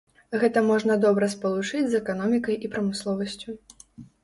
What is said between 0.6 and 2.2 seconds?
можна добра спалучыць з